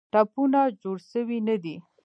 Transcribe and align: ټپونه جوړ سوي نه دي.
ټپونه 0.13 0.59
جوړ 0.81 0.97
سوي 1.11 1.39
نه 1.47 1.55
دي. 1.63 1.75